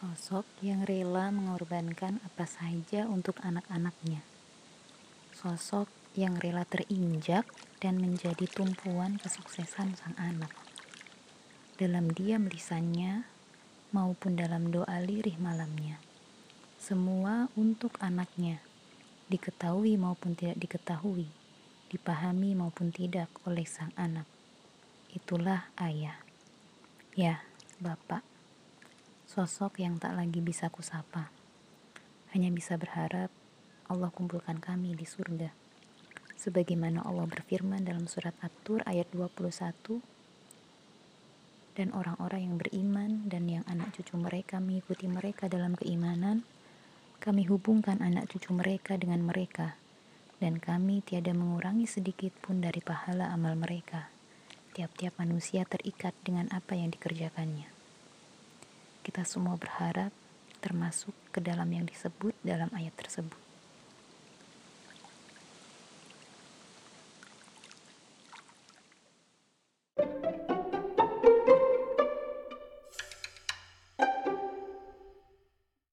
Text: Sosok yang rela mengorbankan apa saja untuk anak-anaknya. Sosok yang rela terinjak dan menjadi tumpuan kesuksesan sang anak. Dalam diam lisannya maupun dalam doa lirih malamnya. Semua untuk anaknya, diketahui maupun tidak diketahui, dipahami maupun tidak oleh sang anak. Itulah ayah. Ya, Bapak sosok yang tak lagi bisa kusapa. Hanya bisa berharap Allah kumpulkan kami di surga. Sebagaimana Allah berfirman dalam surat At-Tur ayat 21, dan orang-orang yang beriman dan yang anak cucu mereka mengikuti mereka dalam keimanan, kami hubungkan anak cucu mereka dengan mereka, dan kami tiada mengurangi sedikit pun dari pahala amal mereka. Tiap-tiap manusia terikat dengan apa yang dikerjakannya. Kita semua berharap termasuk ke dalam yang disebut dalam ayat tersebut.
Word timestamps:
Sosok 0.00 0.48
yang 0.64 0.88
rela 0.88 1.28
mengorbankan 1.28 2.24
apa 2.24 2.48
saja 2.48 3.04
untuk 3.04 3.36
anak-anaknya. 3.44 4.24
Sosok 5.36 5.92
yang 6.16 6.40
rela 6.40 6.64
terinjak 6.64 7.44
dan 7.84 8.00
menjadi 8.00 8.48
tumpuan 8.48 9.20
kesuksesan 9.20 10.00
sang 10.00 10.16
anak. 10.16 10.48
Dalam 11.76 12.16
diam 12.16 12.48
lisannya 12.48 13.28
maupun 13.92 14.40
dalam 14.40 14.72
doa 14.72 15.04
lirih 15.04 15.36
malamnya. 15.36 16.00
Semua 16.80 17.52
untuk 17.52 17.92
anaknya, 18.00 18.56
diketahui 19.28 20.00
maupun 20.00 20.32
tidak 20.32 20.56
diketahui, 20.64 21.28
dipahami 21.92 22.56
maupun 22.56 22.88
tidak 22.88 23.28
oleh 23.44 23.68
sang 23.68 23.92
anak. 24.00 24.24
Itulah 25.12 25.68
ayah. 25.76 26.16
Ya, 27.12 27.44
Bapak 27.84 28.29
sosok 29.30 29.78
yang 29.78 29.94
tak 29.94 30.18
lagi 30.18 30.42
bisa 30.42 30.66
kusapa. 30.74 31.30
Hanya 32.34 32.50
bisa 32.50 32.74
berharap 32.74 33.30
Allah 33.86 34.10
kumpulkan 34.10 34.58
kami 34.58 34.98
di 34.98 35.06
surga. 35.06 35.54
Sebagaimana 36.34 37.06
Allah 37.06 37.30
berfirman 37.30 37.86
dalam 37.86 38.10
surat 38.10 38.34
At-Tur 38.42 38.82
ayat 38.90 39.06
21, 39.14 40.02
dan 41.78 41.94
orang-orang 41.94 42.50
yang 42.50 42.56
beriman 42.58 43.10
dan 43.30 43.46
yang 43.46 43.62
anak 43.70 43.94
cucu 43.94 44.18
mereka 44.18 44.58
mengikuti 44.58 45.06
mereka 45.06 45.46
dalam 45.46 45.78
keimanan, 45.78 46.42
kami 47.22 47.46
hubungkan 47.46 48.02
anak 48.02 48.34
cucu 48.34 48.50
mereka 48.50 48.98
dengan 48.98 49.22
mereka, 49.22 49.78
dan 50.42 50.58
kami 50.58 51.06
tiada 51.06 51.30
mengurangi 51.30 51.86
sedikit 51.86 52.34
pun 52.42 52.58
dari 52.58 52.82
pahala 52.82 53.30
amal 53.30 53.54
mereka. 53.54 54.10
Tiap-tiap 54.74 55.22
manusia 55.22 55.62
terikat 55.62 56.18
dengan 56.26 56.50
apa 56.50 56.74
yang 56.74 56.90
dikerjakannya. 56.90 57.79
Kita 59.00 59.24
semua 59.24 59.56
berharap 59.56 60.12
termasuk 60.60 61.16
ke 61.32 61.40
dalam 61.40 61.66
yang 61.72 61.88
disebut 61.88 62.36
dalam 62.44 62.68
ayat 62.76 62.92
tersebut. 62.96 63.49